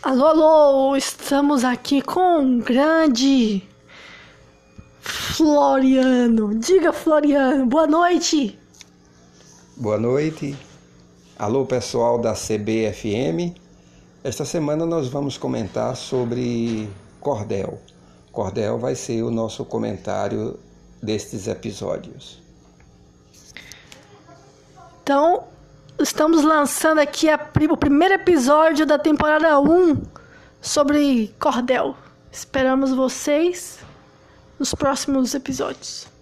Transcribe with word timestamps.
Alô, 0.00 0.26
alô, 0.26 0.96
estamos 0.96 1.64
aqui 1.64 2.00
com 2.00 2.38
um 2.38 2.60
grande 2.60 3.66
Floriano. 5.00 6.54
Diga, 6.54 6.92
Floriano, 6.92 7.66
boa 7.66 7.88
noite. 7.88 8.56
Boa 9.76 9.98
noite. 9.98 10.56
Alô, 11.36 11.66
pessoal 11.66 12.16
da 12.16 12.32
CBFM. 12.32 13.56
Esta 14.22 14.44
semana 14.44 14.86
nós 14.86 15.08
vamos 15.08 15.36
comentar 15.36 15.96
sobre 15.96 16.88
cordel. 17.18 17.80
Cordel 18.30 18.78
vai 18.78 18.94
ser 18.94 19.24
o 19.24 19.32
nosso 19.32 19.64
comentário 19.64 20.56
destes 21.02 21.48
episódios. 21.48 22.40
Então, 25.02 25.42
estamos 25.98 26.44
lançando 26.44 27.00
aqui 27.00 27.28
a, 27.28 27.38
o 27.70 27.76
primeiro 27.76 28.14
episódio 28.14 28.86
da 28.86 28.98
temporada 28.98 29.58
1 29.58 30.00
sobre 30.60 31.34
cordel. 31.38 31.96
Esperamos 32.30 32.92
vocês 32.92 33.78
nos 34.58 34.74
próximos 34.74 35.34
episódios. 35.34 36.17